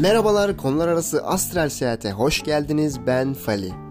[0.00, 3.06] Merhabalar, konular arası astral seyahate hoş geldiniz.
[3.06, 3.85] Ben Fali.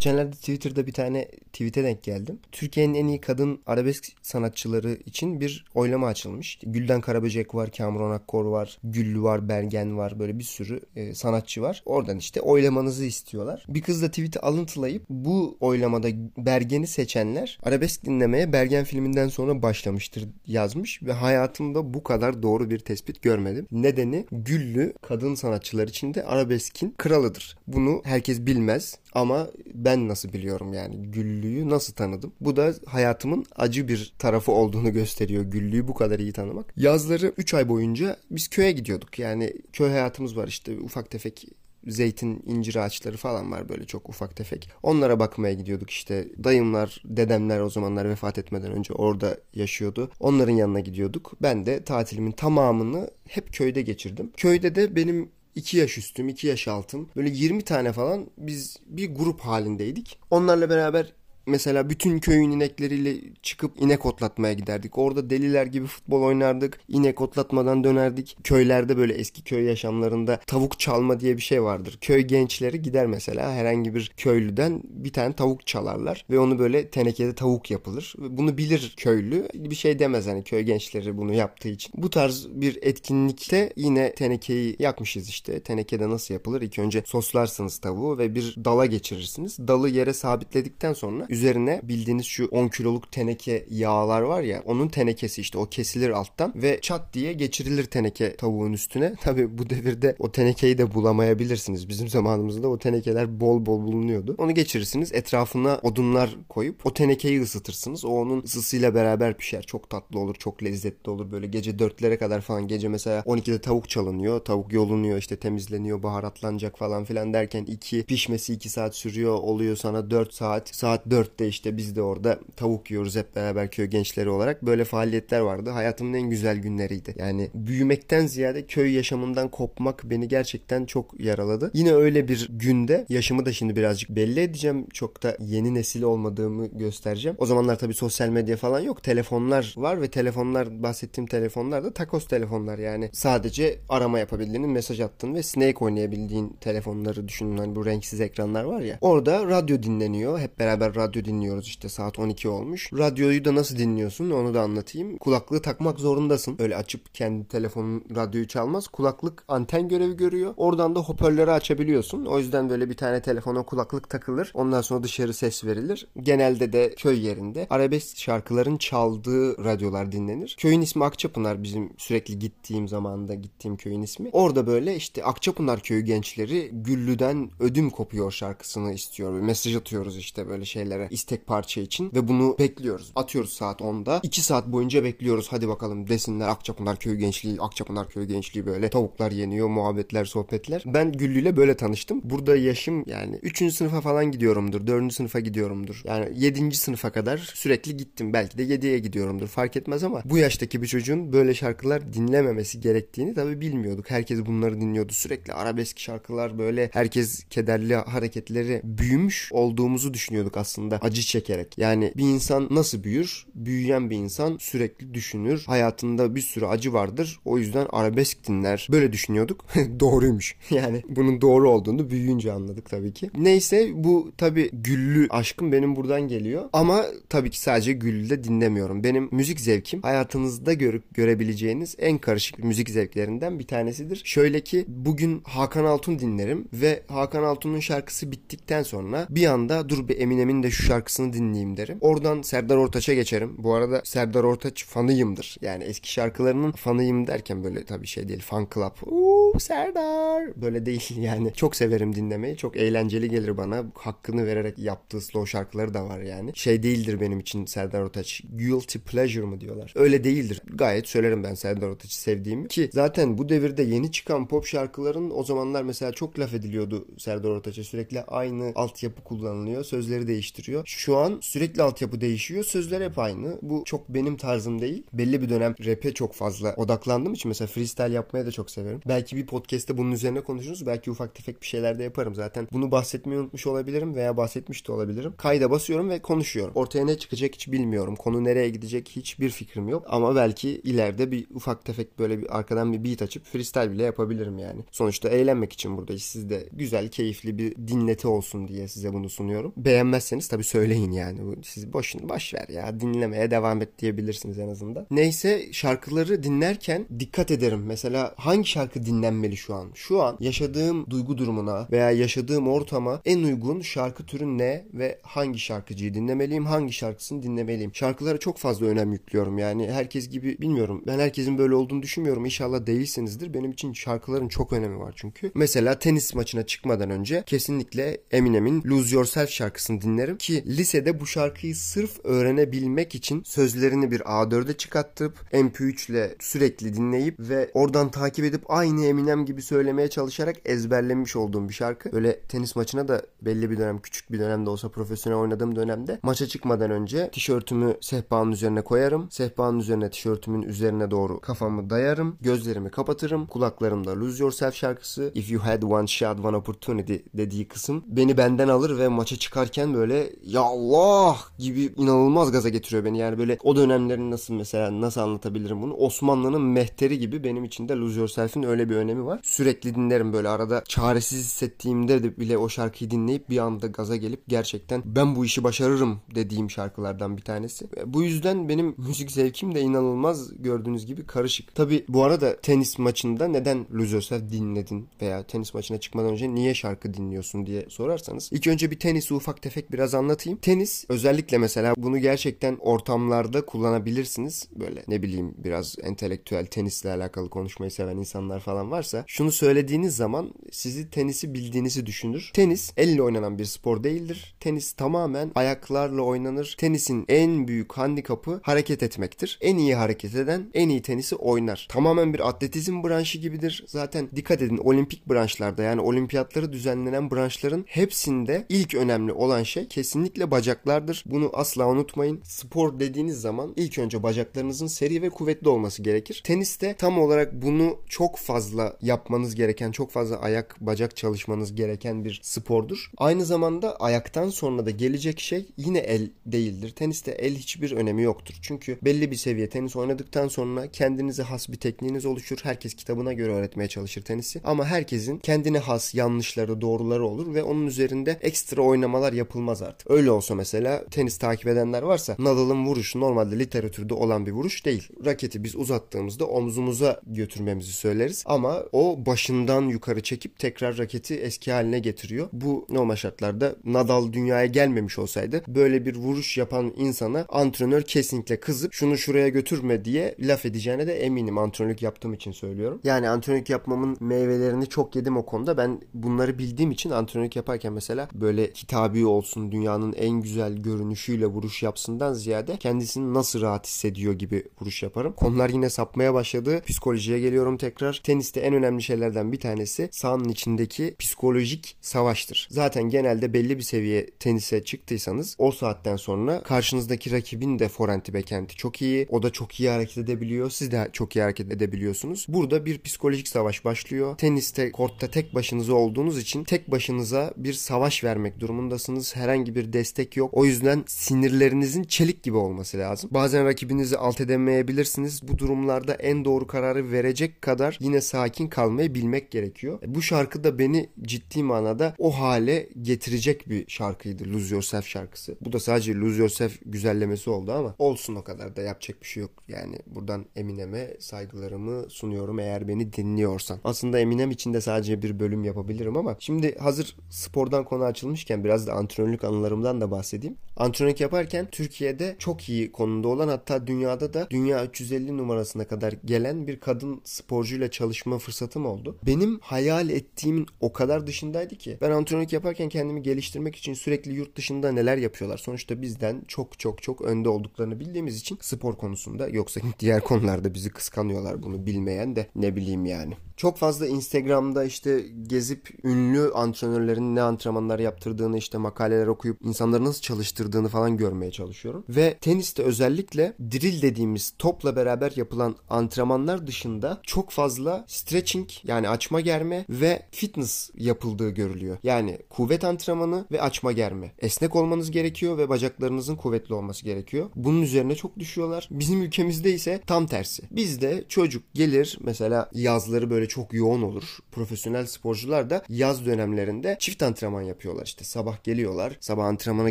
[0.00, 2.38] Geçenlerde Twitter'da bir tane tweet'e denk geldim.
[2.52, 6.58] Türkiye'nin en iyi kadın arabesk sanatçıları için bir oylama açılmış.
[6.62, 10.18] Gülden Karaböcek var, Kamuran Akkor var, Güllü var, Bergen var.
[10.18, 11.82] Böyle bir sürü e, sanatçı var.
[11.86, 13.64] Oradan işte oylamanızı istiyorlar.
[13.68, 20.28] Bir kız da tweet'i alıntılayıp bu oylamada Bergen'i seçenler arabesk dinlemeye Bergen filminden sonra başlamıştır
[20.46, 23.66] yazmış ve hayatımda bu kadar doğru bir tespit görmedim.
[23.72, 27.58] Nedeni Güllü kadın sanatçılar içinde arabeskin kralıdır.
[27.66, 29.48] Bunu herkes bilmez ama
[29.90, 32.32] ben nasıl biliyorum yani Güllü'yü nasıl tanıdım?
[32.40, 36.72] Bu da hayatımın acı bir tarafı olduğunu gösteriyor Güllü'yü bu kadar iyi tanımak.
[36.76, 39.18] Yazları 3 ay boyunca biz köye gidiyorduk.
[39.18, 41.46] Yani köy hayatımız var işte ufak tefek
[41.86, 44.70] zeytin, incir ağaçları falan var böyle çok ufak tefek.
[44.82, 46.28] Onlara bakmaya gidiyorduk işte.
[46.44, 50.10] Dayımlar, dedemler o zamanlar vefat etmeden önce orada yaşıyordu.
[50.20, 51.32] Onların yanına gidiyorduk.
[51.42, 54.30] Ben de tatilimin tamamını hep köyde geçirdim.
[54.36, 57.08] Köyde de benim 2 yaş üstüm, 2 yaş altım.
[57.16, 60.18] Böyle 20 tane falan biz bir grup halindeydik.
[60.30, 61.12] Onlarla beraber
[61.50, 64.98] Mesela bütün köyün inekleriyle çıkıp inek otlatmaya giderdik.
[64.98, 66.80] Orada deliler gibi futbol oynardık.
[66.88, 68.36] İnek otlatmadan dönerdik.
[68.44, 71.98] Köylerde böyle eski köy yaşamlarında tavuk çalma diye bir şey vardır.
[72.00, 77.34] Köy gençleri gider mesela herhangi bir köylüden bir tane tavuk çalarlar ve onu böyle tenekede
[77.34, 78.14] tavuk yapılır.
[78.18, 79.48] Bunu bilir köylü.
[79.54, 81.92] Bir şey demez hani köy gençleri bunu yaptığı için.
[81.96, 85.60] Bu tarz bir etkinlikte yine tenekeyi yakmışız işte.
[85.60, 86.62] Tenekede nasıl yapılır?
[86.62, 89.58] İlk önce soslarsınız tavuğu ve bir dala geçirirsiniz.
[89.58, 95.40] Dalı yere sabitledikten sonra üzerine bildiğiniz şu 10 kiloluk teneke yağlar var ya onun tenekesi
[95.40, 99.14] işte o kesilir alttan ve çat diye geçirilir teneke tavuğun üstüne.
[99.20, 101.88] Tabi bu devirde o tenekeyi de bulamayabilirsiniz.
[101.88, 104.34] Bizim zamanımızda o tenekeler bol bol bulunuyordu.
[104.38, 108.04] Onu geçirirsiniz etrafına odunlar koyup o tenekeyi ısıtırsınız.
[108.04, 109.62] O onun ısısıyla beraber pişer.
[109.62, 111.30] Çok tatlı olur, çok lezzetli olur.
[111.32, 114.40] Böyle gece 4'lere kadar falan gece mesela 12'de tavuk çalınıyor.
[114.40, 119.34] Tavuk yolunuyor işte temizleniyor, baharatlanacak falan filan derken 2 pişmesi 2 saat sürüyor.
[119.34, 120.74] Oluyor sana 4 saat.
[120.74, 124.62] Saat 4 dörtte işte biz de orada tavuk yiyoruz hep beraber köy gençleri olarak.
[124.62, 125.70] Böyle faaliyetler vardı.
[125.70, 127.14] Hayatımın en güzel günleriydi.
[127.18, 131.70] Yani büyümekten ziyade köy yaşamından kopmak beni gerçekten çok yaraladı.
[131.74, 134.86] Yine öyle bir günde yaşımı da şimdi birazcık belli edeceğim.
[134.92, 137.36] Çok da yeni nesil olmadığımı göstereceğim.
[137.40, 139.02] O zamanlar tabii sosyal medya falan yok.
[139.02, 143.10] Telefonlar var ve telefonlar bahsettiğim telefonlar da takos telefonlar yani.
[143.12, 147.58] Sadece arama yapabildiğin, mesaj attığın ve Snake oynayabildiğin telefonları düşünün.
[147.58, 148.98] Hani bu renksiz ekranlar var ya.
[149.00, 150.38] Orada radyo dinleniyor.
[150.38, 152.92] Hep beraber radyo radyo dinliyoruz işte saat 12 olmuş.
[152.92, 155.18] Radyoyu da nasıl dinliyorsun onu da anlatayım.
[155.18, 156.56] Kulaklığı takmak zorundasın.
[156.58, 158.88] Öyle açıp kendi telefonun radyoyu çalmaz.
[158.88, 160.54] Kulaklık anten görevi görüyor.
[160.56, 162.26] Oradan da hoparlörü açabiliyorsun.
[162.26, 164.50] O yüzden böyle bir tane telefona kulaklık takılır.
[164.54, 166.06] Ondan sonra dışarı ses verilir.
[166.22, 170.56] Genelde de köy yerinde arabesk şarkıların çaldığı radyolar dinlenir.
[170.58, 174.30] Köyün ismi Akçapınar bizim sürekli gittiğim zamanda gittiğim köyün ismi.
[174.32, 179.32] Orada böyle işte Akçapınar köyü gençleri Güllü'den ödüm kopuyor şarkısını istiyor.
[179.32, 180.64] Mesaj atıyoruz işte böyle
[181.00, 183.12] şeylere istek parça için ve bunu bekliyoruz.
[183.16, 184.20] Atıyoruz saat 10'da.
[184.22, 185.46] 2 saat boyunca bekliyoruz.
[185.50, 190.82] Hadi bakalım desinler Akçapınar Köyü Gençliği, Akçapınar Köyü Gençliği böyle tavuklar yeniyor, muhabbetler, sohbetler.
[190.86, 192.20] Ben Güllü ile böyle tanıştım.
[192.24, 193.72] Burada yaşım yani 3.
[193.74, 194.86] sınıfa falan gidiyorumdur.
[194.86, 195.12] 4.
[195.12, 196.02] sınıfa gidiyorumdur.
[196.04, 196.76] Yani 7.
[196.76, 198.32] sınıfa kadar sürekli gittim.
[198.32, 199.46] Belki de 7'ye gidiyorumdur.
[199.46, 204.10] Fark etmez ama bu yaştaki bir çocuğun böyle şarkılar dinlememesi gerektiğini tabii bilmiyorduk.
[204.10, 205.12] Herkes bunları dinliyordu.
[205.12, 211.78] Sürekli arabesk şarkılar böyle herkes kederli hareketleri büyümüş olduğumuzu düşünüyorduk aslında acı çekerek.
[211.78, 213.46] Yani bir insan nasıl büyür?
[213.54, 215.64] Büyüyen bir insan sürekli düşünür.
[215.66, 217.40] Hayatında bir sürü acı vardır.
[217.44, 218.88] O yüzden arabesk dinler.
[218.92, 219.64] Böyle düşünüyorduk.
[220.00, 220.56] Doğruymuş.
[220.70, 223.30] Yani bunun doğru olduğunu büyüyünce anladık tabii ki.
[223.38, 226.68] Neyse bu tabii güllü aşkım benim buradan geliyor.
[226.72, 229.04] Ama tabii ki sadece güllü de dinlemiyorum.
[229.04, 234.22] Benim müzik zevkim hayatınızda görüp görebileceğiniz en karışık müzik zevklerinden bir tanesidir.
[234.24, 240.08] Şöyle ki bugün Hakan Altun dinlerim ve Hakan Altun'un şarkısı bittikten sonra bir anda dur
[240.08, 241.98] bir Eminem'in de şu şarkısını dinleyeyim derim.
[242.00, 243.54] Oradan Serdar Ortaç'a geçerim.
[243.58, 245.56] Bu arada Serdar Ortaç fanıyımdır.
[245.62, 248.40] Yani eski şarkılarının fanıyım derken böyle tabii şey değil.
[248.40, 249.12] Fan club.
[249.12, 250.62] Uuu Serdar.
[250.62, 251.52] Böyle değil yani.
[251.52, 252.56] Çok severim dinlemeyi.
[252.56, 253.84] Çok eğlenceli gelir bana.
[253.94, 256.50] Hakkını vererek yaptığı slow şarkıları da var yani.
[256.54, 258.42] Şey değildir benim için Serdar Ortaç.
[258.58, 259.92] Guilty pleasure mı diyorlar.
[259.96, 260.62] Öyle değildir.
[260.74, 262.68] Gayet söylerim ben Serdar Ortaç'ı sevdiğimi.
[262.68, 267.50] Ki zaten bu devirde yeni çıkan pop şarkıların o zamanlar mesela çok laf ediliyordu Serdar
[267.50, 267.84] Ortaç'a.
[267.84, 269.84] Sürekli aynı altyapı kullanılıyor.
[269.84, 270.82] Sözleri değiştiriyor başlıyor.
[270.86, 272.64] Şu an sürekli altyapı değişiyor.
[272.64, 273.58] Sözler hep aynı.
[273.62, 275.02] Bu çok benim tarzım değil.
[275.12, 279.00] Belli bir dönem rap'e çok fazla odaklandığım için mesela freestyle yapmaya da çok severim.
[279.08, 280.86] Belki bir podcast'te bunun üzerine konuşuruz.
[280.86, 282.68] Belki ufak tefek bir şeyler de yaparım zaten.
[282.72, 285.34] Bunu bahsetmeyi unutmuş olabilirim veya bahsetmiş de olabilirim.
[285.36, 286.72] Kayda basıyorum ve konuşuyorum.
[286.74, 288.16] Ortaya ne çıkacak hiç bilmiyorum.
[288.16, 290.04] Konu nereye gidecek hiçbir fikrim yok.
[290.08, 294.58] Ama belki ileride bir ufak tefek böyle bir arkadan bir beat açıp freestyle bile yapabilirim
[294.58, 294.84] yani.
[294.90, 296.22] Sonuçta eğlenmek için buradayız.
[296.22, 299.72] Siz de güzel, keyifli bir dinleti olsun diye size bunu sunuyorum.
[299.76, 301.40] Beğenmezseniz tabii söyleyin yani.
[301.62, 305.06] Siz boşun boş ver ya dinlemeye devam et diyebilirsiniz en azından.
[305.10, 307.82] Neyse şarkıları dinlerken dikkat ederim.
[307.86, 309.90] Mesela hangi şarkı dinlenmeli şu an?
[309.94, 315.58] Şu an yaşadığım duygu durumuna veya yaşadığım ortama en uygun şarkı türü ne ve hangi
[315.58, 317.94] şarkıcıyı dinlemeliyim, hangi şarkısını dinlemeliyim.
[317.94, 319.58] Şarkılara çok fazla önem yüklüyorum.
[319.58, 321.02] Yani herkes gibi bilmiyorum.
[321.06, 322.44] Ben herkesin böyle olduğunu düşünmüyorum.
[322.44, 323.54] İnşallah değilsinizdir.
[323.54, 325.50] Benim için şarkıların çok önemi var çünkü.
[325.54, 331.76] Mesela tenis maçına çıkmadan önce kesinlikle Eminem'in Lose Yourself şarkısını dinlerim ki lisede bu şarkıyı
[331.76, 338.62] sırf öğrenebilmek için sözlerini bir A4'e çıkartıp MP3 ile sürekli dinleyip ve oradan takip edip
[338.68, 342.12] aynı Eminem gibi söylemeye çalışarak ezberlemiş olduğum bir şarkı.
[342.12, 346.46] Böyle tenis maçına da belli bir dönem küçük bir dönemde olsa profesyonel oynadığım dönemde maça
[346.46, 349.30] çıkmadan önce tişörtümü sehpanın üzerine koyarım.
[349.30, 352.36] Sehpanın üzerine tişörtümün üzerine doğru kafamı dayarım.
[352.40, 353.46] Gözlerimi kapatırım.
[353.46, 358.68] Kulaklarımda Lose Yourself şarkısı If You Had One Shot One Opportunity dediği kısım beni benden
[358.68, 363.18] alır ve maça çıkarken böyle ya Allah gibi inanılmaz gaza getiriyor beni.
[363.18, 365.94] Yani böyle o dönemlerin nasıl mesela nasıl anlatabilirim bunu?
[365.94, 369.40] Osmanlı'nın mehteri gibi benim için de Lose Yourself'in öyle bir önemi var.
[369.42, 374.42] Sürekli dinlerim böyle arada çaresiz hissettiğimde de bile o şarkıyı dinleyip bir anda gaza gelip
[374.48, 377.86] gerçekten ben bu işi başarırım dediğim şarkılardan bir tanesi.
[378.06, 381.74] Bu yüzden benim müzik zevkim de inanılmaz gördüğünüz gibi karışık.
[381.74, 386.74] Tabi bu arada tenis maçında neden Lose Yourself dinledin veya tenis maçına çıkmadan önce niye
[386.74, 390.58] şarkı dinliyorsun diye sorarsanız ilk önce bir tenisi ufak tefek biraz anlatayım.
[390.58, 394.68] Tenis özellikle mesela bunu gerçekten ortamlarda kullanabilirsiniz.
[394.72, 400.54] Böyle ne bileyim biraz entelektüel tenisle alakalı konuşmayı seven insanlar falan varsa şunu söylediğiniz zaman
[400.72, 402.50] sizi tenisi bildiğinizi düşünür.
[402.54, 404.54] Tenis elle oynanan bir spor değildir.
[404.60, 406.76] Tenis tamamen ayaklarla oynanır.
[406.78, 409.58] Tenisin en büyük handikapı hareket etmektir.
[409.60, 411.86] En iyi hareket eden en iyi tenisi oynar.
[411.90, 413.84] Tamamen bir atletizm branşı gibidir.
[413.86, 420.50] Zaten dikkat edin olimpik branşlarda yani olimpiyatları düzenlenen branşların hepsinde ilk önemli olan şey kesinlikle
[420.50, 421.24] bacaklardır.
[421.26, 422.40] Bunu asla unutmayın.
[422.44, 426.42] Spor dediğiniz zaman ilk önce bacaklarınızın seri ve kuvvetli olması gerekir.
[426.44, 432.40] Teniste tam olarak bunu çok fazla yapmanız gereken, çok fazla ayak bacak çalışmanız gereken bir
[432.42, 433.10] spordur.
[433.16, 436.90] Aynı zamanda ayaktan sonra da gelecek şey yine el değildir.
[436.90, 438.54] Teniste el hiçbir önemi yoktur.
[438.62, 442.58] Çünkü belli bir seviye tenis oynadıktan sonra kendinize has bir tekniğiniz oluşur.
[442.62, 444.60] Herkes kitabına göre öğretmeye çalışır tenisi.
[444.64, 449.99] Ama herkesin kendine has yanlışları, doğruları olur ve onun üzerinde ekstra oynamalar yapılmaz artık.
[450.08, 455.08] Öyle olsa mesela tenis takip edenler varsa Nadal'ın vuruşu normalde literatürde olan bir vuruş değil.
[455.24, 461.98] Raketi biz uzattığımızda omzumuza götürmemizi söyleriz ama o başından yukarı çekip tekrar raketi eski haline
[461.98, 462.48] getiriyor.
[462.52, 468.92] Bu normal şartlarda Nadal dünyaya gelmemiş olsaydı böyle bir vuruş yapan insana antrenör kesinlikle kızıp
[468.92, 473.00] şunu şuraya götürme diye laf edeceğine de eminim antrenörlük yaptığım için söylüyorum.
[473.04, 475.76] Yani antrenörlük yapmamın meyvelerini çok yedim o konuda.
[475.76, 481.82] Ben bunları bildiğim için antrenörlük yaparken mesela böyle hitabi olsun dünyanın en güzel görünüşüyle vuruş
[481.82, 485.32] yapsından ziyade kendisini nasıl rahat hissediyor gibi vuruş yaparım.
[485.32, 486.82] Konular yine sapmaya başladı.
[486.86, 488.20] Psikolojiye geliyorum tekrar.
[488.24, 492.68] Teniste en önemli şeylerden bir tanesi sahanın içindeki psikolojik savaştır.
[492.70, 498.74] Zaten genelde belli bir seviye tenise çıktıysanız o saatten sonra karşınızdaki rakibin de forehand'i backhand'i
[498.74, 499.26] çok iyi.
[499.30, 500.70] O da çok iyi hareket edebiliyor.
[500.70, 502.46] Siz de çok iyi hareket edebiliyorsunuz.
[502.48, 504.38] Burada bir psikolojik savaş başlıyor.
[504.38, 509.36] Teniste kortta tek başınıza olduğunuz için tek başınıza bir savaş vermek durumundasınız.
[509.36, 510.50] Herhangi bir destek yok.
[510.52, 513.30] O yüzden sinirlerinizin çelik gibi olması lazım.
[513.32, 515.48] Bazen rakibinizi alt edemeyebilirsiniz.
[515.48, 519.98] Bu durumlarda en doğru kararı verecek kadar yine sakin kalmayı bilmek gerekiyor.
[520.06, 524.44] Bu şarkı da beni ciddi manada o hale getirecek bir şarkıydı.
[524.52, 525.56] Lose Yourself şarkısı.
[525.60, 529.40] Bu da sadece Lose Yourself güzellemesi oldu ama olsun o kadar da yapacak bir şey
[529.40, 529.50] yok.
[529.68, 533.78] Yani buradan Eminem'e saygılarımı sunuyorum eğer beni dinliyorsan.
[533.84, 538.86] Aslında Eminem için de sadece bir bölüm yapabilirim ama şimdi hazır spordan konu açılmışken biraz
[538.86, 540.56] da antrenörlük anılarımdan da bahsedeyim.
[540.76, 546.66] Antrenörlük yaparken Türkiye'de çok iyi konumda olan hatta dünyada da dünya 350 numarasına kadar gelen
[546.66, 549.16] bir kadın sporcuyla çalışma fırsatım oldu.
[549.26, 554.56] Benim hayal ettiğimin o kadar dışındaydı ki ben antrenörlük yaparken kendimi geliştirmek için sürekli yurt
[554.56, 555.58] dışında neler yapıyorlar.
[555.58, 560.90] Sonuçta bizden çok çok çok önde olduklarını bildiğimiz için spor konusunda yoksa diğer konularda bizi
[560.90, 567.42] kıskanıyorlar bunu bilmeyen de ne bileyim yani Çok fazla Instagram'da işte gezip ünlü antrenörlerin ne
[567.42, 572.04] antrenmanlar yaptırdığını işte makaleler okuyup insanları nasıl çalıştırdığını falan görmeye çalışıyorum.
[572.08, 579.40] Ve teniste özellikle drill dediğimiz topla beraber yapılan antrenmanlar dışında çok fazla stretching yani açma
[579.40, 581.98] germe ve fitness yapıldığı görülüyor.
[582.02, 584.32] Yani kuvvet antrenmanı ve açma germe.
[584.38, 587.50] Esnek olmanız gerekiyor ve bacaklarınızın kuvvetli olması gerekiyor.
[587.56, 588.88] Bunun üzerine çok düşüyorlar.
[588.90, 590.62] Bizim ülkemizde ise tam tersi.
[590.70, 594.38] Bizde çocuk gelir mesela yazları böyle çok yoğun olur.
[594.52, 598.06] Profesyonel sporcular da yaz dönemlerinde çift antrenman yapıyorlar.
[598.06, 599.90] İşte sabah geliyorlar, sabah antrenmana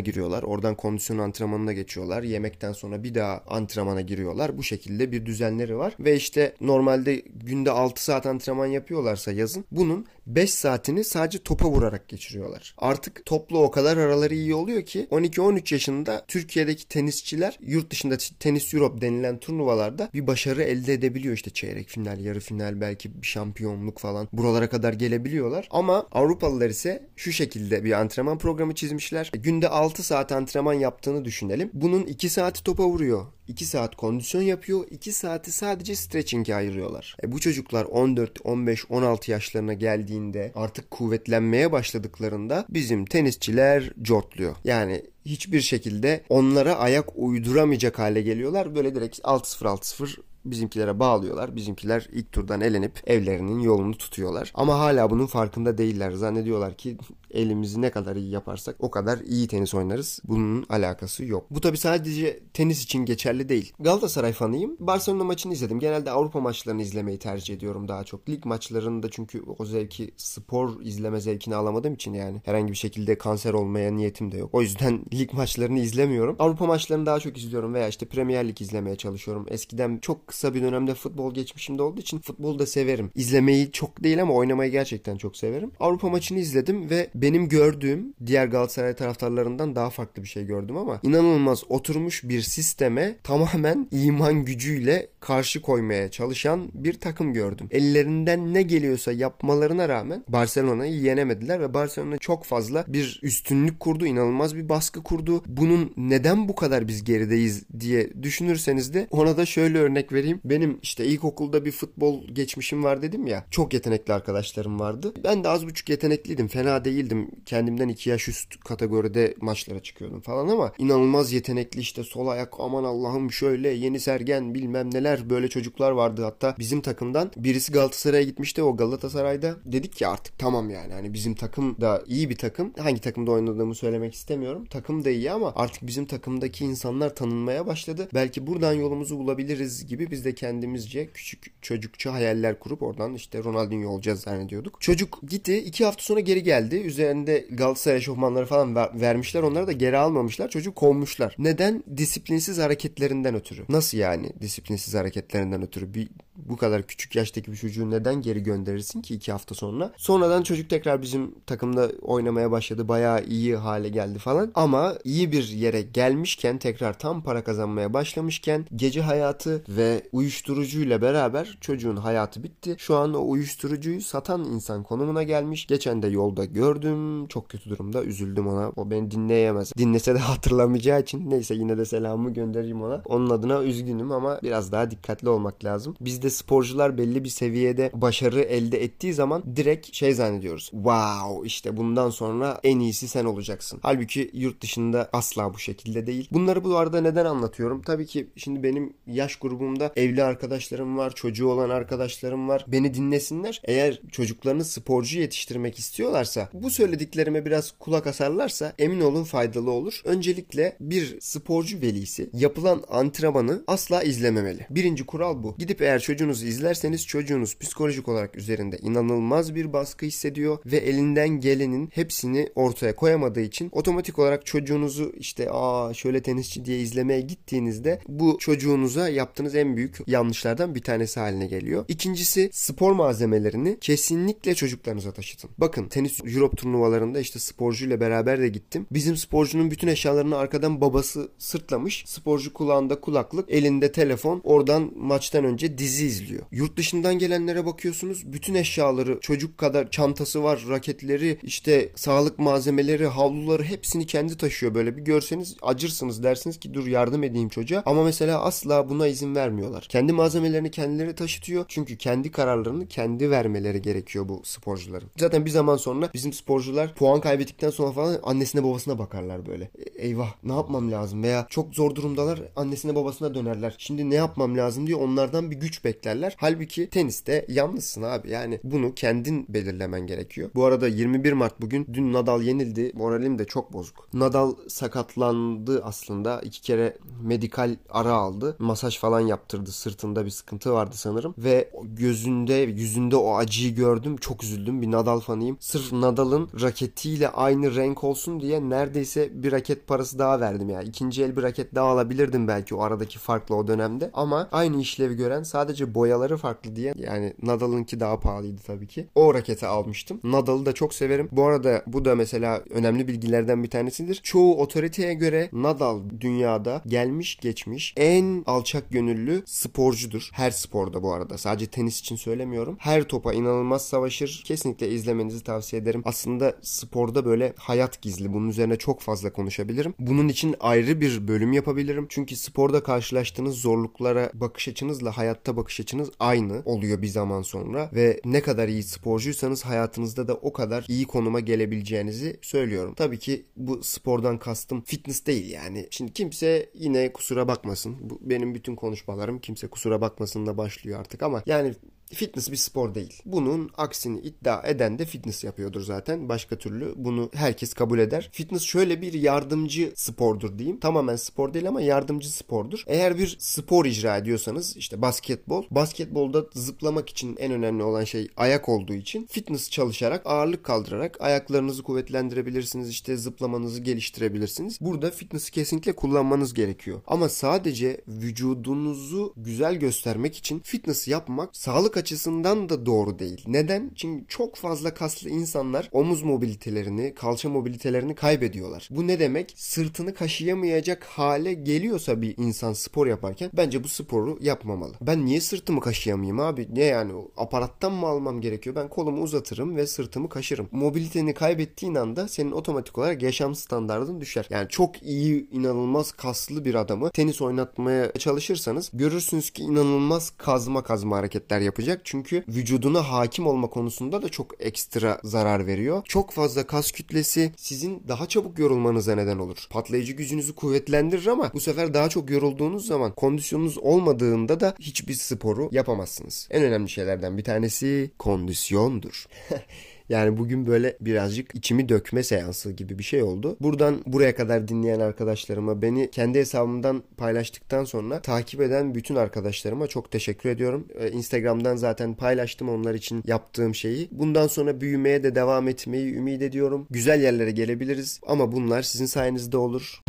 [0.00, 0.42] giriyorlar.
[0.42, 2.22] Oradan kondisyon antrenmanına geçiyorlar.
[2.22, 4.58] Yemekten sonra bir daha antrenmana giriyorlar.
[4.58, 5.94] Bu şekilde bir düzenleri var.
[6.00, 12.08] Ve işte normalde günde 6 saat antrenman yapıyorlarsa yazın bunun 5 saatini sadece topa vurarak
[12.08, 12.74] geçiriyorlar.
[12.78, 18.74] Artık toplu o kadar araları iyi oluyor ki 12-13 yaşında Türkiye'deki tenisçiler yurt dışında tenis
[18.74, 21.34] Europe denilen turnuvalarda bir başarı elde edebiliyor.
[21.34, 25.68] İşte çeyrek final, yarı final, belki bir şampiyonluk falan buralara kadar gelebiliyorlar.
[25.70, 29.30] Ama Avrupalılar ise şu şekilde bir antrenman programı çizmişler.
[29.34, 31.70] Günde 6 saat antrenman yaptığını düşünelim.
[31.72, 33.26] Bunun 2 saati topa vuruyor.
[33.50, 34.86] 2 saat kondisyon yapıyor.
[34.90, 37.16] 2 saati sadece stretching'e ayırıyorlar.
[37.24, 44.56] E bu çocuklar 14, 15, 16 yaşlarına geldiğinde artık kuvvetlenmeye başladıklarında bizim tenisçiler cortluyor.
[44.64, 48.74] Yani hiçbir şekilde onlara ayak uyduramayacak hale geliyorlar.
[48.74, 51.56] Böyle direkt 6-0 6-0 bizimkilere bağlıyorlar.
[51.56, 54.52] Bizimkiler ilk turdan elenip evlerinin yolunu tutuyorlar.
[54.54, 56.10] Ama hala bunun farkında değiller.
[56.10, 56.98] Zannediyorlar ki
[57.30, 60.20] elimizi ne kadar iyi yaparsak o kadar iyi tenis oynarız.
[60.24, 61.46] Bunun alakası yok.
[61.50, 63.72] Bu tabi sadece tenis için geçerli değil.
[63.80, 64.76] Galatasaray fanıyım.
[64.80, 65.80] Barcelona maçını izledim.
[65.80, 68.28] Genelde Avrupa maçlarını izlemeyi tercih ediyorum daha çok.
[68.28, 73.52] Lig maçlarında çünkü o zevki spor izleme zevkini alamadığım için yani herhangi bir şekilde kanser
[73.52, 74.50] olmaya niyetim de yok.
[74.52, 76.36] O yüzden lig maçlarını izlemiyorum.
[76.38, 79.46] Avrupa maçlarını daha çok izliyorum veya işte Premier Lig izlemeye çalışıyorum.
[79.48, 83.10] Eskiden çok kısa bir dönemde futbol geçmişimde olduğu için futbolu da severim.
[83.14, 85.70] İzlemeyi çok değil ama oynamayı gerçekten çok severim.
[85.80, 91.00] Avrupa maçını izledim ve benim gördüğüm diğer Galatasaray taraftarlarından daha farklı bir şey gördüm ama
[91.02, 97.68] inanılmaz oturmuş bir sisteme tamamen iman gücüyle karşı koymaya çalışan bir takım gördüm.
[97.70, 104.56] Ellerinden ne geliyorsa yapmalarına rağmen Barcelona'yı yenemediler ve Barcelona çok fazla bir üstünlük kurdu, inanılmaz
[104.56, 105.42] bir baskı kurdu.
[105.46, 110.40] Bunun neden bu kadar biz gerideyiz diye düşünürseniz de ona da şöyle örnek vereyim.
[110.44, 113.44] Benim işte ilkokulda bir futbol geçmişim var dedim ya.
[113.50, 115.14] Çok yetenekli arkadaşlarım vardı.
[115.24, 116.48] Ben de az buçuk yetenekliydim.
[116.48, 117.30] Fena değildim.
[117.46, 122.84] Kendimden iki yaş üst kategoride maçlara çıkıyordum falan ama inanılmaz yetenekli işte sol ayak aman
[122.84, 126.24] Allah'ım şöyle yeni sergen bilmem neler böyle çocuklar vardı.
[126.24, 129.56] Hatta bizim takımdan birisi Galatasaray'a gitmişti o Galatasaray'da.
[129.64, 132.72] Dedik ki artık tamam yani hani bizim takım da iyi bir takım.
[132.78, 134.64] Hangi takımda oynadığımı söylemek istemiyorum.
[134.70, 138.08] Takım da iyi ama artık bizim takımdaki insanlar tanınmaya başladı.
[138.14, 143.88] Belki buradan yolumuzu bulabiliriz gibi biz de kendimizce küçük çocukça hayaller kurup oradan işte Ronaldinho
[143.88, 144.80] olacağız zannediyorduk.
[144.80, 145.58] Çocuk gitti.
[145.58, 146.76] iki hafta sonra geri geldi.
[146.76, 149.42] Üzerinde Galatasaray eşofmanları falan ver, vermişler.
[149.42, 150.48] Onları da geri almamışlar.
[150.48, 151.36] Çocuk kovmuşlar.
[151.38, 151.84] Neden?
[151.96, 153.64] Disiplinsiz hareketlerinden ötürü.
[153.68, 155.94] Nasıl yani disiplinsiz hareketlerinden ötürü?
[155.94, 159.92] Bir bu kadar küçük yaştaki bir çocuğu neden geri gönderirsin ki iki hafta sonra?
[159.96, 162.88] Sonradan çocuk tekrar bizim takımda oynamaya başladı.
[162.88, 164.52] Bayağı iyi hale geldi falan.
[164.54, 171.58] Ama iyi bir yere gelmişken tekrar tam para kazanmaya başlamışken gece hayatı ve uyuşturucuyla beraber
[171.60, 172.74] çocuğun hayatı bitti.
[172.78, 175.66] Şu an o uyuşturucuyu satan insan konumuna gelmiş.
[175.66, 177.26] Geçen de yolda gördüm.
[177.26, 178.04] Çok kötü durumda.
[178.04, 178.72] Üzüldüm ona.
[178.76, 179.72] O beni dinleyemez.
[179.78, 183.02] Dinlese de hatırlamayacağı için neyse yine de selamımı göndereyim ona.
[183.04, 185.96] Onun adına üzgünüm ama biraz daha dikkatli olmak lazım.
[186.00, 190.70] Bizde sporcular belli bir seviyede başarı elde ettiği zaman direkt şey zannediyoruz.
[190.70, 193.78] Wow işte bundan sonra en iyisi sen olacaksın.
[193.82, 196.28] Halbuki yurt dışında asla bu şekilde değil.
[196.32, 197.82] Bunları bu arada neden anlatıyorum?
[197.82, 202.64] Tabii ki şimdi benim yaş grubumda evli arkadaşlarım var, çocuğu olan arkadaşlarım var.
[202.68, 203.62] Beni dinlesinler.
[203.64, 210.02] Eğer çocuklarını sporcu yetiştirmek istiyorlarsa bu söylediklerime biraz kulak asarlarsa emin olun faydalı olur.
[210.04, 214.66] Öncelikle bir sporcu velisi yapılan antrenmanı asla izlememeli.
[214.80, 215.54] Birinci kural bu.
[215.58, 221.90] Gidip eğer çocuğunuzu izlerseniz çocuğunuz psikolojik olarak üzerinde inanılmaz bir baskı hissediyor ve elinden gelenin
[221.92, 228.36] hepsini ortaya koyamadığı için otomatik olarak çocuğunuzu işte aa şöyle tenisçi diye izlemeye gittiğinizde bu
[228.40, 231.84] çocuğunuza yaptığınız en büyük yanlışlardan bir tanesi haline geliyor.
[231.88, 235.50] İkincisi spor malzemelerini kesinlikle çocuklarınıza taşıtın.
[235.58, 238.86] Bakın tenis Europe turnuvalarında işte sporcuyla beraber de gittim.
[238.90, 242.04] Bizim sporcunun bütün eşyalarını arkadan babası sırtlamış.
[242.06, 244.40] Sporcu kulağında kulaklık, elinde telefon.
[244.70, 246.42] Oradan maçtan önce dizi izliyor.
[246.50, 253.64] Yurt dışından gelenlere bakıyorsunuz bütün eşyaları çocuk kadar çantası var, raketleri, işte sağlık malzemeleri, havluları
[253.64, 258.42] hepsini kendi taşıyor böyle bir görseniz acırsınız dersiniz ki dur yardım edeyim çocuğa ama mesela
[258.42, 259.86] asla buna izin vermiyorlar.
[259.88, 265.10] Kendi malzemelerini kendileri taşıtıyor çünkü kendi kararlarını kendi vermeleri gerekiyor bu sporcuların.
[265.16, 269.64] Zaten bir zaman sonra bizim sporcular puan kaybettikten sonra falan annesine babasına bakarlar böyle.
[269.64, 273.74] E, eyvah ne yapmam lazım veya çok zor durumdalar annesine babasına dönerler.
[273.78, 276.36] Şimdi ne yapmam lazım diye onlardan bir güç beklerler.
[276.38, 280.50] Halbuki teniste yalnızsın abi yani bunu kendin belirlemen gerekiyor.
[280.54, 282.92] Bu arada 21 Mart bugün dün Nadal yenildi.
[282.94, 284.08] Moralim de çok bozuk.
[284.14, 286.40] Nadal sakatlandı aslında.
[286.40, 288.56] iki kere medikal ara aldı.
[288.58, 289.72] Masaj falan yaptırdı.
[289.72, 291.34] Sırtında bir sıkıntı vardı sanırım.
[291.38, 294.16] Ve gözünde, yüzünde o acıyı gördüm.
[294.16, 294.82] Çok üzüldüm.
[294.82, 295.56] Bir Nadal fanıyım.
[295.60, 300.82] Sırf Nadal'ın raketiyle aynı renk olsun diye neredeyse bir raket parası daha verdim ya.
[300.82, 304.10] İkinci el bir raket daha alabilirdim belki o aradaki farklı o dönemde.
[304.14, 309.08] Ama aynı işlevi gören sadece boyaları farklı diye yani Nadal'ınki daha pahalıydı tabii ki.
[309.14, 310.20] O raketi almıştım.
[310.24, 311.28] Nadal'ı da çok severim.
[311.32, 314.20] Bu arada bu da mesela önemli bilgilerden bir tanesidir.
[314.22, 320.30] Çoğu otoriteye göre Nadal dünyada gelmiş geçmiş en alçak gönüllü sporcudur.
[320.32, 321.38] Her sporda bu arada.
[321.38, 322.76] Sadece tenis için söylemiyorum.
[322.78, 324.42] Her topa inanılmaz savaşır.
[324.44, 326.02] Kesinlikle izlemenizi tavsiye ederim.
[326.04, 328.32] Aslında sporda böyle hayat gizli.
[328.32, 329.94] Bunun üzerine çok fazla konuşabilirim.
[329.98, 332.06] Bunun için ayrı bir bölüm yapabilirim.
[332.08, 338.20] Çünkü sporda karşılaştığınız zorluklara bakış açınızla hayatta bakış açınız aynı oluyor bir zaman sonra ve
[338.24, 342.94] ne kadar iyi sporcuysanız hayatınızda da o kadar iyi konuma gelebileceğinizi söylüyorum.
[342.94, 345.88] Tabii ki bu spordan kastım fitness değil yani.
[345.90, 347.96] Şimdi kimse yine kusura bakmasın.
[348.00, 351.74] Bu benim bütün konuşmalarım kimse kusura bakmasın da başlıyor artık ama yani
[352.14, 353.22] fitness bir spor değil.
[353.24, 356.28] Bunun aksini iddia eden de fitness yapıyordur zaten.
[356.28, 358.30] Başka türlü bunu herkes kabul eder.
[358.32, 360.80] Fitness şöyle bir yardımcı spordur diyeyim.
[360.80, 362.84] Tamamen spor değil ama yardımcı spordur.
[362.86, 365.64] Eğer bir spor icra ediyorsanız işte basketbol.
[365.70, 371.82] Basketbolda zıplamak için en önemli olan şey ayak olduğu için fitness çalışarak ağırlık kaldırarak ayaklarınızı
[371.82, 372.88] kuvvetlendirebilirsiniz.
[372.88, 374.78] İşte zıplamanızı geliştirebilirsiniz.
[374.80, 377.00] Burada fitness'i kesinlikle kullanmanız gerekiyor.
[377.06, 383.44] Ama sadece vücudunuzu güzel göstermek için fitness yapmak sağlık açısından da doğru değil.
[383.46, 383.90] Neden?
[383.94, 388.88] Çünkü çok fazla kaslı insanlar omuz mobilitelerini, kalça mobilitelerini kaybediyorlar.
[388.90, 389.52] Bu ne demek?
[389.56, 394.92] Sırtını kaşıyamayacak hale geliyorsa bir insan spor yaparken bence bu sporu yapmamalı.
[395.00, 396.68] Ben niye sırtımı kaşıyamayayım abi?
[396.72, 398.76] Ne yani aparattan mı almam gerekiyor?
[398.76, 400.68] Ben kolumu uzatırım ve sırtımı kaşırım.
[400.72, 404.46] Mobiliteni kaybettiğin anda senin otomatik olarak yaşam standartın düşer.
[404.50, 411.16] Yani çok iyi, inanılmaz kaslı bir adamı tenis oynatmaya çalışırsanız görürsünüz ki inanılmaz kazma kazma
[411.16, 412.00] hareketler yapacak yapacak.
[412.04, 416.02] Çünkü vücuduna hakim olma konusunda da çok ekstra zarar veriyor.
[416.04, 419.66] Çok fazla kas kütlesi sizin daha çabuk yorulmanıza neden olur.
[419.70, 425.68] Patlayıcı gücünüzü kuvvetlendirir ama bu sefer daha çok yorulduğunuz zaman kondisyonunuz olmadığında da hiçbir sporu
[425.72, 426.48] yapamazsınız.
[426.50, 429.26] En önemli şeylerden bir tanesi kondisyondur.
[430.10, 433.56] Yani bugün böyle birazcık içimi dökme seansı gibi bir şey oldu.
[433.60, 440.10] Buradan buraya kadar dinleyen arkadaşlarıma beni kendi hesabımdan paylaştıktan sonra takip eden bütün arkadaşlarıma çok
[440.10, 440.86] teşekkür ediyorum.
[440.94, 444.08] Ee, Instagram'dan zaten paylaştım onlar için yaptığım şeyi.
[444.12, 446.86] Bundan sonra büyümeye de devam etmeyi ümit ediyorum.
[446.90, 450.02] Güzel yerlere gelebiliriz ama bunlar sizin sayenizde olur.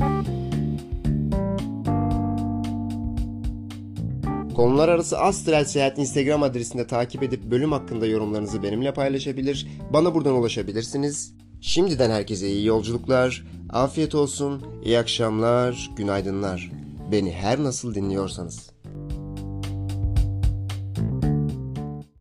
[4.61, 10.33] Konular arası Astral Seyahat Instagram adresinde takip edip bölüm hakkında yorumlarınızı benimle paylaşabilir, bana buradan
[10.33, 11.33] ulaşabilirsiniz.
[11.61, 16.71] Şimdiden herkese iyi yolculuklar, afiyet olsun, iyi akşamlar, günaydınlar.
[17.11, 18.70] Beni her nasıl dinliyorsanız.